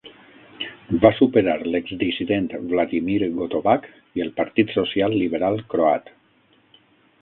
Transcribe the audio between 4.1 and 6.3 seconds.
i el Partit Social Liberal Croat.